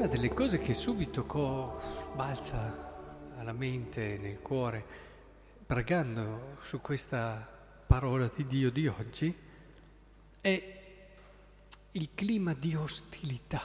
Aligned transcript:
una 0.00 0.08
delle 0.08 0.32
cose 0.32 0.56
che 0.56 0.72
subito 0.72 1.26
co- 1.26 1.78
balza 2.14 3.34
alla 3.36 3.52
mente, 3.52 4.16
nel 4.16 4.40
cuore, 4.40 4.82
pregando 5.66 6.56
su 6.62 6.80
questa 6.80 7.46
parola 7.86 8.30
di 8.34 8.46
Dio 8.46 8.70
di 8.70 8.86
oggi, 8.86 9.34
è 10.40 10.78
il 11.90 12.08
clima 12.14 12.54
di 12.54 12.74
ostilità, 12.74 13.62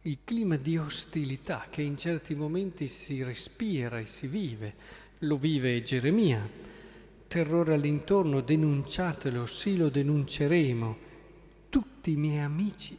il 0.00 0.18
clima 0.24 0.56
di 0.56 0.78
ostilità 0.78 1.66
che 1.68 1.82
in 1.82 1.98
certi 1.98 2.34
momenti 2.34 2.88
si 2.88 3.22
respira 3.22 3.98
e 3.98 4.06
si 4.06 4.26
vive, 4.26 4.74
lo 5.18 5.36
vive 5.36 5.82
Geremia, 5.82 6.48
terrore 7.26 7.74
all'intorno, 7.74 8.40
denunciatelo, 8.40 9.44
sì 9.44 9.76
lo 9.76 9.90
denunceremo, 9.90 10.96
tutti 11.68 12.12
i 12.12 12.16
miei 12.16 12.40
amici 12.40 12.96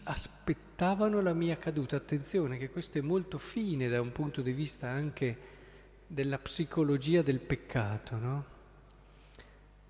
aspettavano 0.77 1.21
la 1.21 1.33
mia 1.33 1.57
caduta. 1.57 1.95
Attenzione 1.95 2.59
che 2.59 2.69
questo 2.69 2.99
è 2.99 3.01
molto 3.01 3.39
fine 3.39 3.89
da 3.89 3.99
un 3.99 4.11
punto 4.11 4.43
di 4.43 4.51
vista 4.51 4.87
anche 4.87 5.37
della 6.05 6.37
psicologia 6.37 7.23
del 7.23 7.39
peccato, 7.39 8.15
no? 8.15 8.45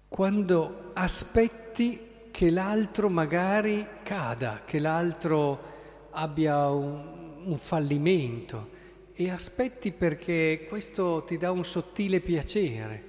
Quando 0.07 0.91
aspetti 0.93 1.99
che 2.31 2.49
l'altro 2.49 3.09
magari 3.09 3.85
cada, 4.01 4.61
che 4.63 4.79
l'altro 4.79 6.09
abbia 6.11 6.69
un, 6.69 7.41
un 7.43 7.57
fallimento 7.57 8.69
e 9.11 9.29
aspetti 9.29 9.91
perché 9.91 10.67
questo 10.69 11.25
ti 11.27 11.37
dà 11.37 11.51
un 11.51 11.65
sottile 11.65 12.21
piacere 12.21 13.03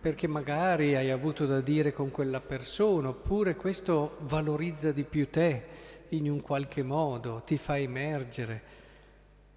perché 0.00 0.26
magari 0.26 0.96
hai 0.96 1.10
avuto 1.10 1.46
da 1.46 1.60
dire 1.60 1.92
con 1.92 2.10
quella 2.10 2.40
persona, 2.40 3.08
oppure 3.08 3.54
questo 3.54 4.18
valorizza 4.22 4.90
di 4.92 5.04
più 5.04 5.30
te 5.30 5.92
in 6.10 6.30
un 6.30 6.40
qualche 6.40 6.82
modo, 6.82 7.42
ti 7.44 7.56
fa 7.56 7.78
emergere. 7.78 8.72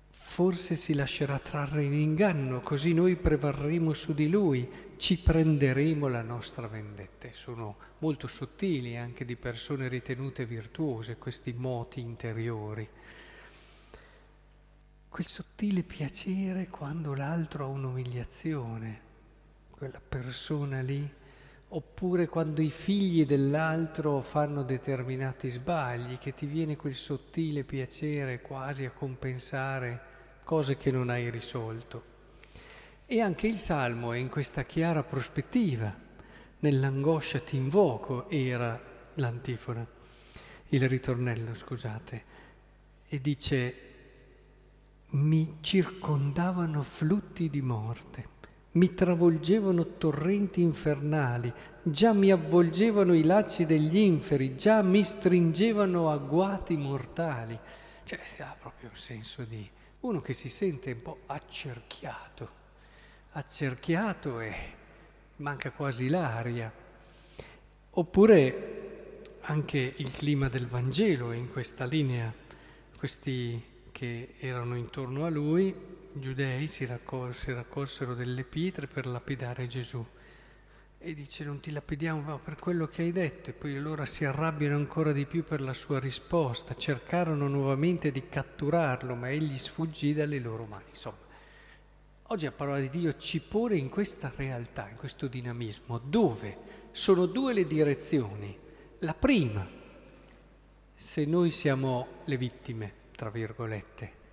Forse 0.09 0.75
si 0.75 0.93
lascerà 0.93 1.39
trarre 1.39 1.83
in 1.83 1.93
inganno, 1.93 2.61
così 2.61 2.93
noi 2.93 3.15
prevarremo 3.15 3.93
su 3.93 4.13
di 4.13 4.29
lui, 4.29 4.69
ci 4.97 5.17
prenderemo 5.17 6.07
la 6.07 6.21
nostra 6.21 6.67
vendetta. 6.67 7.27
Sono 7.31 7.75
molto 7.99 8.27
sottili 8.27 8.97
anche 8.97 9.25
di 9.25 9.35
persone 9.35 9.87
ritenute 9.87 10.45
virtuose 10.45 11.17
questi 11.17 11.53
moti 11.53 11.99
interiori. 11.99 12.87
Quel 15.09 15.25
sottile 15.25 15.83
piacere 15.83 16.67
quando 16.67 17.13
l'altro 17.13 17.65
ha 17.65 17.67
un'umiliazione 17.67 19.05
quella 19.77 20.01
persona 20.01 20.81
lì, 20.81 21.07
oppure 21.69 22.27
quando 22.27 22.61
i 22.61 22.69
figli 22.69 23.25
dell'altro 23.25 24.21
fanno 24.21 24.63
determinati 24.63 25.49
sbagli, 25.49 26.17
che 26.17 26.33
ti 26.33 26.45
viene 26.45 26.75
quel 26.77 26.95
sottile 26.95 27.63
piacere 27.63 28.41
quasi 28.41 28.85
a 28.85 28.91
compensare 28.91 30.15
cose 30.43 30.77
che 30.77 30.91
non 30.91 31.09
hai 31.09 31.29
risolto. 31.29 32.15
E 33.05 33.19
anche 33.19 33.47
il 33.47 33.57
Salmo 33.57 34.13
è 34.13 34.17
in 34.17 34.29
questa 34.29 34.63
chiara 34.63 35.03
prospettiva, 35.03 35.93
nell'angoscia 36.59 37.39
ti 37.39 37.57
invoco 37.57 38.29
era 38.29 38.79
l'antifona, 39.15 39.85
il 40.69 40.87
ritornello, 40.87 41.53
scusate, 41.53 42.23
e 43.07 43.21
dice 43.21 43.81
mi 45.09 45.57
circondavano 45.61 46.83
flutti 46.83 47.49
di 47.49 47.61
morte 47.61 48.35
mi 48.77 48.93
travolgevano 48.93 49.97
torrenti 49.97 50.61
infernali, 50.61 51.51
già 51.81 52.13
mi 52.13 52.31
avvolgevano 52.31 53.15
i 53.15 53.23
lacci 53.23 53.65
degli 53.65 53.97
inferi, 53.97 54.55
già 54.55 54.83
mi 54.83 55.03
stringevano 55.03 56.11
agguati 56.11 56.77
mortali. 56.77 57.59
Cioè 58.03 58.19
ha 58.39 58.55
proprio 58.57 58.89
un 58.89 58.95
senso 58.95 59.43
di 59.43 59.67
uno 60.01 60.21
che 60.21 60.33
si 60.33 60.47
sente 60.47 60.91
un 60.91 61.01
po' 61.01 61.19
accerchiato, 61.25 62.49
accerchiato 63.31 64.39
e 64.39 64.53
manca 65.37 65.71
quasi 65.71 66.07
l'aria. 66.07 66.71
Oppure 67.89 69.21
anche 69.41 69.93
il 69.97 70.11
clima 70.11 70.49
del 70.49 70.67
Vangelo 70.67 71.31
in 71.31 71.51
questa 71.51 71.85
linea, 71.85 72.31
questi 72.95 73.75
che 73.91 74.35
erano 74.37 74.75
intorno 74.75 75.25
a 75.25 75.29
lui 75.29 75.73
giudei 76.19 76.67
si, 76.67 76.85
raccol- 76.85 77.33
raccolsero 77.33 78.13
delle 78.13 78.43
pietre 78.43 78.87
per 78.87 79.05
lapidare 79.05 79.67
Gesù. 79.67 80.05
E 80.99 81.13
dice 81.13 81.43
non 81.43 81.59
ti 81.59 81.71
lapidiamo 81.71 82.39
per 82.39 82.55
quello 82.55 82.87
che 82.87 83.03
hai 83.03 83.11
detto 83.11 83.49
e 83.49 83.53
poi 83.53 83.79
loro 83.79 84.03
si 84.05 84.25
arrabbiano 84.25 84.75
ancora 84.75 85.11
di 85.11 85.25
più 85.25 85.43
per 85.43 85.61
la 85.61 85.73
sua 85.73 85.99
risposta, 85.99 86.75
cercarono 86.75 87.47
nuovamente 87.47 88.11
di 88.11 88.27
catturarlo 88.27 89.13
ma 89.15 89.29
egli 89.29 89.57
sfuggì 89.57 90.13
dalle 90.13 90.39
loro 90.39 90.65
mani. 90.65 90.85
Insomma, 90.89 91.17
oggi 92.23 92.45
la 92.45 92.51
parola 92.51 92.79
di 92.79 92.89
Dio 92.89 93.15
ci 93.15 93.39
pone 93.39 93.75
in 93.75 93.89
questa 93.89 94.33
realtà, 94.35 94.89
in 94.89 94.95
questo 94.95 95.27
dinamismo, 95.27 95.99
dove 95.99 96.57
sono 96.91 97.27
due 97.27 97.53
le 97.53 97.67
direzioni. 97.67 98.57
La 98.99 99.13
prima, 99.13 99.65
se 100.93 101.25
noi 101.25 101.51
siamo 101.51 102.07
le 102.25 102.37
vittime, 102.37 102.93
tra 103.15 103.29
virgolette, 103.29 104.25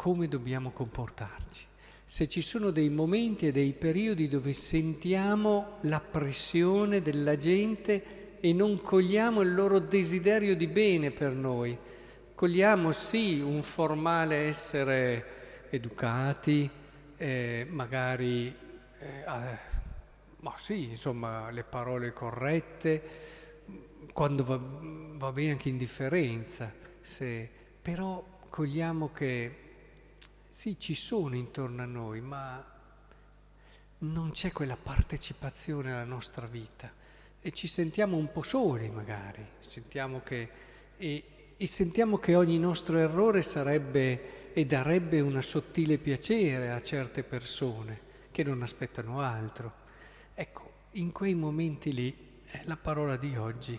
come 0.00 0.28
dobbiamo 0.28 0.70
comportarci. 0.70 1.66
Se 2.06 2.26
ci 2.26 2.40
sono 2.40 2.70
dei 2.70 2.88
momenti 2.88 3.48
e 3.48 3.52
dei 3.52 3.74
periodi 3.74 4.28
dove 4.28 4.54
sentiamo 4.54 5.76
la 5.82 6.00
pressione 6.00 7.02
della 7.02 7.36
gente 7.36 8.38
e 8.40 8.54
non 8.54 8.80
cogliamo 8.80 9.42
il 9.42 9.54
loro 9.54 9.78
desiderio 9.78 10.56
di 10.56 10.68
bene 10.68 11.10
per 11.10 11.32
noi, 11.32 11.76
cogliamo 12.34 12.92
sì 12.92 13.40
un 13.40 13.62
formale 13.62 14.36
essere 14.36 15.68
educati, 15.68 16.70
eh, 17.18 17.66
magari, 17.68 18.46
eh, 19.00 19.24
ma 19.26 20.54
sì, 20.56 20.88
insomma, 20.88 21.50
le 21.50 21.64
parole 21.64 22.14
corrette, 22.14 23.02
quando 24.14 24.44
va, 24.44 24.58
va 24.58 25.30
bene 25.30 25.50
anche 25.50 25.68
indifferenza, 25.68 26.72
se, 27.02 27.46
però 27.82 28.24
cogliamo 28.48 29.12
che 29.12 29.68
sì, 30.50 30.78
ci 30.78 30.94
sono 30.94 31.34
intorno 31.36 31.82
a 31.82 31.86
noi, 31.86 32.20
ma 32.20 32.62
non 33.98 34.30
c'è 34.32 34.52
quella 34.52 34.76
partecipazione 34.76 35.92
alla 35.92 36.04
nostra 36.04 36.46
vita. 36.46 36.92
E 37.40 37.52
ci 37.52 37.68
sentiamo 37.68 38.16
un 38.16 38.30
po' 38.30 38.42
soli 38.42 38.88
magari, 38.90 39.46
sentiamo 39.60 40.20
che, 40.22 40.48
e, 40.98 41.24
e 41.56 41.66
sentiamo 41.66 42.18
che 42.18 42.34
ogni 42.34 42.58
nostro 42.58 42.98
errore 42.98 43.42
sarebbe 43.42 44.52
e 44.52 44.66
darebbe 44.66 45.20
una 45.20 45.40
sottile 45.40 45.96
piacere 45.98 46.70
a 46.70 46.82
certe 46.82 47.22
persone 47.22 48.08
che 48.30 48.42
non 48.42 48.62
aspettano 48.62 49.20
altro. 49.20 49.72
Ecco, 50.34 50.72
in 50.92 51.12
quei 51.12 51.34
momenti 51.34 51.92
lì 51.92 52.14
eh, 52.50 52.62
la 52.64 52.76
parola 52.76 53.16
di 53.16 53.36
oggi 53.36 53.78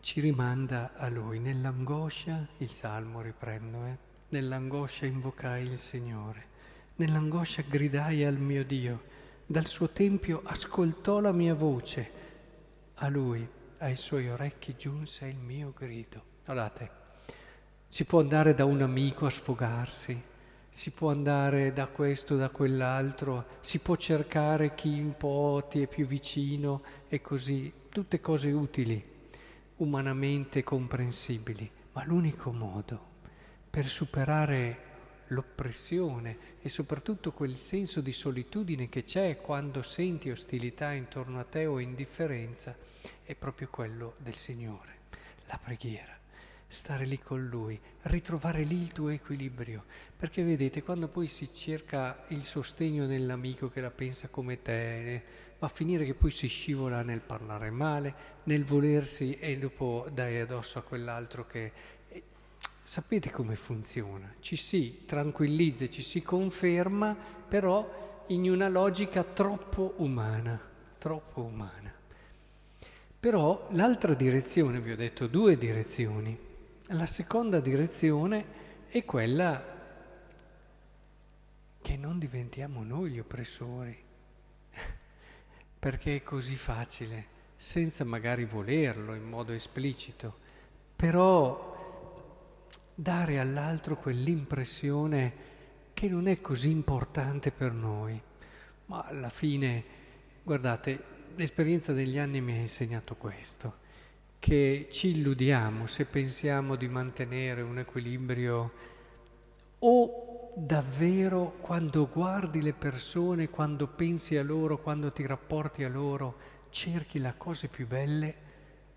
ci 0.00 0.20
rimanda 0.20 0.92
a 0.96 1.08
Lui, 1.08 1.40
nell'angoscia, 1.40 2.46
il 2.58 2.68
Salmo 2.68 3.20
riprendo, 3.20 3.84
eh, 3.86 3.96
Nell'angoscia 4.34 5.06
invocai 5.06 5.62
il 5.62 5.78
Signore, 5.78 6.46
nell'angoscia 6.96 7.62
gridai 7.62 8.24
al 8.24 8.36
mio 8.36 8.64
Dio, 8.64 9.02
dal 9.46 9.64
suo 9.64 9.90
tempio 9.90 10.40
ascoltò 10.42 11.20
la 11.20 11.30
mia 11.30 11.54
voce, 11.54 12.10
a 12.94 13.08
lui, 13.08 13.48
ai 13.78 13.94
suoi 13.94 14.28
orecchi 14.28 14.74
giunse 14.76 15.26
il 15.26 15.36
mio 15.36 15.72
grido. 15.78 16.20
Guardate, 16.44 16.90
si 17.86 18.04
può 18.06 18.18
andare 18.18 18.54
da 18.54 18.64
un 18.64 18.82
amico 18.82 19.26
a 19.26 19.30
sfogarsi, 19.30 20.20
si 20.68 20.90
può 20.90 21.12
andare 21.12 21.72
da 21.72 21.86
questo, 21.86 22.34
da 22.34 22.48
quell'altro, 22.48 23.46
si 23.60 23.78
può 23.78 23.94
cercare 23.94 24.74
chi 24.74 24.98
un 24.98 25.16
po' 25.16 25.64
ti 25.70 25.80
è 25.80 25.86
più 25.86 26.06
vicino 26.06 26.82
e 27.06 27.20
così, 27.20 27.72
tutte 27.88 28.20
cose 28.20 28.50
utili, 28.50 29.00
umanamente 29.76 30.64
comprensibili, 30.64 31.70
ma 31.92 32.04
l'unico 32.04 32.50
modo 32.50 33.12
per 33.74 33.88
superare 33.88 34.78
l'oppressione 35.30 36.36
e 36.62 36.68
soprattutto 36.68 37.32
quel 37.32 37.56
senso 37.56 38.00
di 38.00 38.12
solitudine 38.12 38.88
che 38.88 39.02
c'è 39.02 39.40
quando 39.40 39.82
senti 39.82 40.30
ostilità 40.30 40.92
intorno 40.92 41.40
a 41.40 41.42
te 41.42 41.66
o 41.66 41.80
indifferenza, 41.80 42.76
è 43.24 43.34
proprio 43.34 43.66
quello 43.68 44.14
del 44.18 44.36
Signore, 44.36 44.98
la 45.46 45.58
preghiera, 45.60 46.16
stare 46.68 47.04
lì 47.04 47.18
con 47.18 47.48
Lui, 47.48 47.76
ritrovare 48.02 48.62
lì 48.62 48.80
il 48.80 48.92
tuo 48.92 49.08
equilibrio, 49.08 49.82
perché 50.16 50.44
vedete 50.44 50.84
quando 50.84 51.08
poi 51.08 51.26
si 51.26 51.52
cerca 51.52 52.26
il 52.28 52.44
sostegno 52.44 53.06
nell'amico 53.06 53.70
che 53.70 53.80
la 53.80 53.90
pensa 53.90 54.28
come 54.28 54.62
te, 54.62 55.22
va 55.58 55.66
a 55.66 55.70
finire 55.70 56.04
che 56.04 56.14
poi 56.14 56.30
si 56.30 56.46
scivola 56.46 57.02
nel 57.02 57.22
parlare 57.22 57.70
male, 57.70 58.14
nel 58.44 58.64
volersi 58.64 59.36
e 59.40 59.58
dopo 59.58 60.06
dai 60.12 60.38
addosso 60.38 60.78
a 60.78 60.82
quell'altro 60.82 61.44
che 61.44 61.72
Sapete 62.86 63.30
come 63.30 63.56
funziona? 63.56 64.34
Ci 64.40 64.56
si 64.56 65.06
tranquillizza, 65.06 65.86
ci 65.86 66.02
si 66.02 66.20
conferma, 66.20 67.16
però 67.48 68.24
in 68.26 68.50
una 68.50 68.68
logica 68.68 69.24
troppo 69.24 69.94
umana, 69.96 70.60
troppo 70.98 71.42
umana. 71.44 71.90
Però 73.18 73.68
l'altra 73.70 74.12
direzione, 74.12 74.80
vi 74.80 74.92
ho 74.92 74.96
detto 74.96 75.26
due 75.28 75.56
direzioni, 75.56 76.38
la 76.88 77.06
seconda 77.06 77.58
direzione 77.60 78.44
è 78.88 79.02
quella 79.06 79.72
che 81.80 81.96
non 81.96 82.18
diventiamo 82.18 82.84
noi 82.84 83.12
gli 83.12 83.18
oppressori, 83.18 83.96
perché 85.78 86.16
è 86.16 86.22
così 86.22 86.56
facile, 86.56 87.26
senza 87.56 88.04
magari 88.04 88.44
volerlo 88.44 89.14
in 89.14 89.24
modo 89.24 89.52
esplicito, 89.52 90.36
però 90.94 91.73
dare 92.94 93.40
all'altro 93.40 93.96
quell'impressione 93.96 95.32
che 95.92 96.08
non 96.08 96.28
è 96.28 96.40
così 96.40 96.70
importante 96.70 97.50
per 97.50 97.72
noi. 97.72 98.20
Ma 98.86 99.02
alla 99.02 99.30
fine, 99.30 99.84
guardate, 100.42 101.02
l'esperienza 101.36 101.92
degli 101.92 102.18
anni 102.18 102.40
mi 102.40 102.52
ha 102.52 102.60
insegnato 102.60 103.16
questo, 103.16 103.78
che 104.38 104.88
ci 104.90 105.16
illudiamo 105.16 105.86
se 105.86 106.04
pensiamo 106.06 106.76
di 106.76 106.88
mantenere 106.88 107.62
un 107.62 107.78
equilibrio 107.78 108.72
o 109.78 110.52
davvero 110.56 111.56
quando 111.60 112.08
guardi 112.08 112.62
le 112.62 112.74
persone, 112.74 113.50
quando 113.50 113.88
pensi 113.88 114.36
a 114.36 114.42
loro, 114.44 114.80
quando 114.80 115.12
ti 115.12 115.26
rapporti 115.26 115.82
a 115.82 115.88
loro, 115.88 116.36
cerchi 116.70 117.18
le 117.18 117.34
cose 117.36 117.68
più 117.68 117.86
belle 117.86 118.42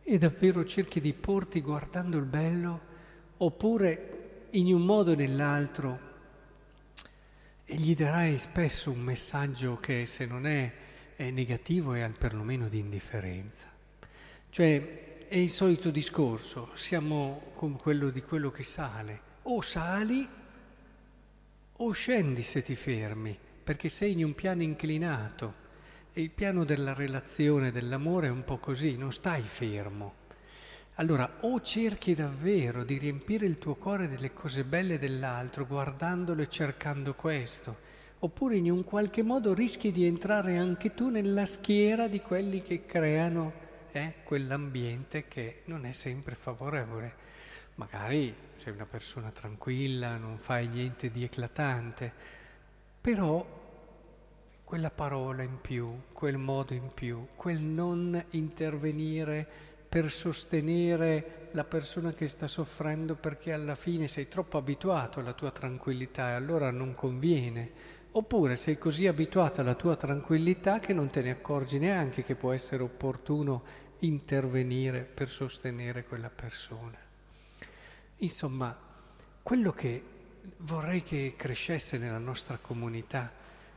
e 0.04 0.18
davvero 0.18 0.64
cerchi 0.66 1.02
di 1.02 1.14
porti 1.14 1.62
guardando 1.62 2.18
il 2.18 2.26
bello, 2.26 2.96
oppure 3.38 4.48
in 4.52 4.74
un 4.74 4.82
modo 4.82 5.12
o 5.12 5.16
nell'altro 5.16 6.00
e 7.66 7.76
gli 7.76 7.96
darai 7.96 8.38
spesso 8.38 8.92
un 8.92 9.02
messaggio 9.02 9.78
che 9.78 10.06
se 10.06 10.26
non 10.26 10.48
è, 10.48 10.72
è 11.16 11.30
negativo 11.32 11.94
è 11.94 12.10
perlomeno 12.10 12.70
di 12.70 12.80
indifferenza. 12.80 13.68
Cioè 14.50 15.18
è 15.28 15.36
il 15.36 15.50
solito 15.50 15.90
discorso, 15.90 16.70
siamo 16.76 17.52
come 17.56 17.76
quello 17.76 18.10
di 18.10 18.22
quello 18.22 18.50
che 18.50 18.64
sale, 18.64 19.20
o 19.44 19.62
sali 19.62 20.28
o 21.80 21.92
scendi 21.92 22.42
se 22.42 22.64
ti 22.64 22.76
fermi, 22.76 23.38
perché 23.64 23.90
sei 23.90 24.14
in 24.14 24.24
un 24.24 24.34
piano 24.34 24.64
inclinato 24.64 25.66
e 26.14 26.22
il 26.22 26.32
piano 26.32 26.64
della 26.64 26.94
relazione, 26.94 27.72
dell'amore 27.72 28.28
è 28.28 28.32
un 28.32 28.46
po' 28.46 28.58
così, 28.58 28.96
non 28.96 29.12
stai 29.12 29.42
fermo. 29.42 30.26
Allora, 31.00 31.30
o 31.42 31.62
cerchi 31.62 32.16
davvero 32.16 32.84
di 32.84 32.98
riempire 32.98 33.46
il 33.46 33.60
tuo 33.60 33.76
cuore 33.76 34.08
delle 34.08 34.34
cose 34.34 34.64
belle 34.64 34.98
dell'altro, 34.98 35.68
guardandolo 35.68 36.42
e 36.42 36.50
cercando 36.50 37.14
questo, 37.14 37.78
oppure 38.18 38.56
in 38.56 38.72
un 38.72 38.84
qualche 38.84 39.22
modo 39.22 39.54
rischi 39.54 39.92
di 39.92 40.08
entrare 40.08 40.58
anche 40.58 40.96
tu 40.96 41.10
nella 41.10 41.46
schiera 41.46 42.08
di 42.08 42.20
quelli 42.20 42.64
che 42.64 42.88
creano 42.88 43.54
eh, 43.92 44.16
quell'ambiente 44.24 45.28
che 45.28 45.62
non 45.66 45.86
è 45.86 45.92
sempre 45.92 46.34
favorevole. 46.34 47.14
Magari 47.76 48.34
sei 48.54 48.74
una 48.74 48.88
persona 48.88 49.30
tranquilla, 49.30 50.18
non 50.18 50.40
fai 50.40 50.68
niente 50.68 51.12
di 51.12 51.24
eclatante, 51.24 52.12
però 53.00 53.46
quella 54.64 54.90
parola 54.90 55.44
in 55.44 55.62
più, 55.62 55.96
quel 56.12 56.40
modo 56.40 56.74
in 56.74 56.92
più, 56.92 57.28
quel 57.36 57.60
non 57.60 58.20
intervenire 58.32 59.76
per 59.88 60.12
sostenere 60.12 61.50
la 61.52 61.64
persona 61.64 62.14
che 62.14 62.28
sta 62.28 62.48
soffrendo 62.48 63.16
perché 63.16 63.54
alla 63.54 63.76
fine 63.76 64.08
sei 64.08 64.28
troppo 64.28 64.58
abituato 64.58 65.20
alla 65.20 65.34
tua 65.34 65.52
tranquillità 65.52 66.30
e 66.30 66.34
allora 66.34 66.72
non 66.72 66.94
conviene. 66.94 67.96
Oppure 68.12 68.56
sei 68.56 68.78
così 68.78 69.08
abituato 69.08 69.62
alla 69.62 69.76
tua 69.76 69.96
tranquillità 69.96 70.80
che 70.80 70.94
non 70.94 71.10
te 71.10 71.22
ne 71.22 71.32
accorgi 71.32 71.78
neanche 71.78 72.24
che 72.24 72.36
può 72.36 72.52
essere 72.52 72.84
opportuno 72.84 73.64
intervenire 74.00 75.02
per 75.02 75.30
sostenere 75.30 76.04
quella 76.04 76.30
persona. 76.30 76.98
Insomma, 78.18 78.76
quello 79.44 79.72
che 79.72 80.04
vorrei 80.58 81.04
che 81.04 81.36
crescesse 81.38 81.98
nella 81.98 82.18
nostra 82.18 82.58
comunità 82.60 83.32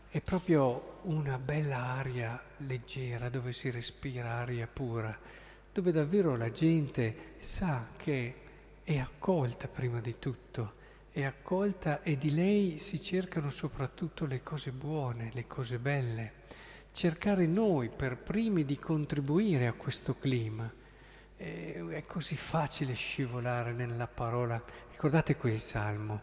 è 0.09 0.21
proprio 0.21 0.99
una 1.03 1.39
bella 1.39 1.79
aria 1.79 2.43
leggera 2.59 3.29
dove 3.29 3.53
si 3.53 3.71
respira 3.71 4.37
aria 4.37 4.67
pura 4.67 5.17
dove 5.73 5.93
davvero 5.93 6.37
la 6.37 6.51
gente 6.51 7.35
sa 7.39 7.89
che 7.97 8.35
è 8.83 8.99
accolta 8.99 9.69
prima 9.69 10.01
di 10.01 10.19
tutto, 10.19 10.75
è 11.13 11.23
accolta 11.23 12.03
e 12.03 12.17
di 12.19 12.33
lei 12.35 12.79
si 12.79 13.01
cercano 13.01 13.51
soprattutto 13.51 14.27
le 14.27 14.43
cose 14.43 14.71
buone, 14.73 15.31
le 15.33 15.47
cose 15.47 15.79
belle. 15.79 16.33
Cercare 16.93 17.47
noi 17.47 17.89
per 17.89 18.17
primi 18.17 18.65
di 18.65 18.79
contribuire 18.79 19.67
a 19.67 19.73
questo 19.73 20.17
clima. 20.17 20.73
È 21.37 22.05
così 22.07 22.37
facile 22.37 22.95
scivolare 22.95 23.73
nella 23.73 24.07
parola. 24.09 24.63
Ricordate 24.91 25.37
quel 25.37 25.59
salmo. 25.59 26.23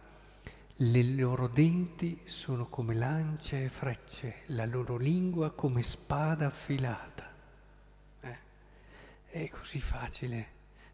Le 0.75 1.03
loro 1.03 1.47
denti 1.47 2.19
sono 2.25 2.67
come 2.67 2.93
lance 2.93 3.63
e 3.63 3.69
frecce, 3.69 4.43
la 4.47 4.65
loro 4.65 4.97
lingua 4.97 5.51
come 5.51 5.81
spada 5.81 6.47
affilata. 6.47 7.16
È 9.37 9.49
così 9.49 9.79
facile. 9.79 10.47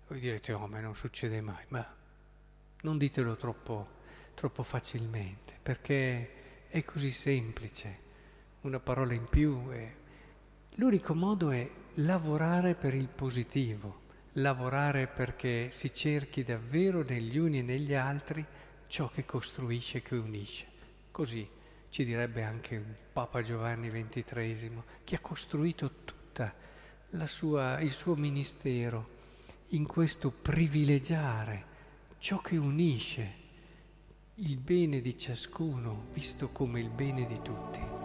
Voi 0.05 0.19
direte, 0.19 0.51
oh, 0.51 0.67
ma 0.67 0.81
non 0.81 0.97
succede 0.97 1.39
mai, 1.39 1.63
ma 1.69 1.95
non 2.81 2.97
ditelo 2.97 3.37
troppo, 3.37 3.87
troppo 4.33 4.63
facilmente, 4.63 5.57
perché 5.63 6.67
è 6.67 6.83
così 6.83 7.13
semplice. 7.13 7.99
Una 8.63 8.81
parola 8.81 9.13
in 9.13 9.29
più. 9.29 9.69
È... 9.69 9.95
L'unico 10.75 11.15
modo 11.15 11.51
è 11.51 11.69
lavorare 11.93 12.75
per 12.75 12.93
il 12.93 13.07
positivo, 13.07 14.01
lavorare 14.33 15.07
perché 15.07 15.71
si 15.71 15.93
cerchi 15.93 16.43
davvero 16.43 17.01
negli 17.01 17.37
uni 17.37 17.59
e 17.59 17.63
negli 17.63 17.93
altri 17.93 18.45
ciò 18.87 19.07
che 19.07 19.23
costruisce 19.23 20.01
che 20.01 20.15
unisce. 20.15 20.67
Così 21.11 21.49
ci 21.87 22.03
direbbe 22.03 22.43
anche 22.43 22.77
Papa 23.13 23.41
Giovanni 23.41 23.89
XXIII, 23.89 24.83
che 25.05 25.15
ha 25.15 25.21
costruito 25.21 26.03
tutta 26.03 26.71
sua, 27.25 27.79
il 27.79 27.91
suo 27.91 28.15
ministero 28.15 29.09
in 29.69 29.85
questo 29.85 30.31
privilegiare 30.31 31.65
ciò 32.17 32.39
che 32.39 32.57
unisce 32.57 33.41
il 34.35 34.57
bene 34.57 35.01
di 35.01 35.17
ciascuno 35.17 36.05
visto 36.11 36.49
come 36.49 36.79
il 36.79 36.89
bene 36.89 37.27
di 37.27 37.39
tutti. 37.41 38.02